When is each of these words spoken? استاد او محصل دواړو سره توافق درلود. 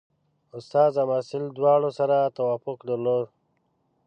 استاد 0.57 0.91
او 1.01 1.05
محصل 1.09 1.43
دواړو 1.57 1.89
سره 1.99 2.17
توافق 2.37 2.77
درلود. 2.89 3.25